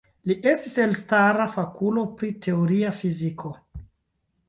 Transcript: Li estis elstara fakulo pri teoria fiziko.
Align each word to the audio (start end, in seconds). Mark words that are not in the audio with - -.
Li 0.29 0.37
estis 0.51 0.73
elstara 0.85 1.47
fakulo 1.57 2.07
pri 2.17 2.33
teoria 2.49 2.97
fiziko. 3.05 3.57